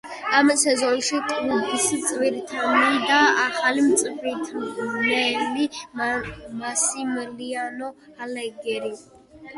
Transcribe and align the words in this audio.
ამ 0.35 0.47
სეზონში 0.59 1.19
კლუბს 1.31 1.83
წვრთნიდა 2.05 3.19
ახალი 3.43 3.85
მწვრთნელი 3.89 5.69
მასიმილიანო 6.03 7.95
ალეგრი. 8.29 8.93